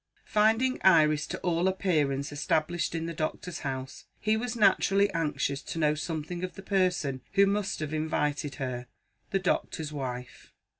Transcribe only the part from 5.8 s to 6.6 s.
something of